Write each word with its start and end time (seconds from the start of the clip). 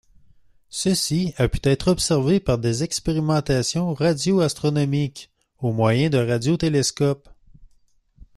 Ceci 0.71 1.35
a 1.37 1.47
pu 1.47 1.59
être 1.63 1.89
observé 1.89 2.39
par 2.39 2.57
des 2.57 2.81
expérimentations 2.81 3.93
radioastronomiques 3.93 5.29
au 5.59 5.73
moyen 5.73 6.09
de 6.09 6.17
radiotélescopes. 6.17 7.29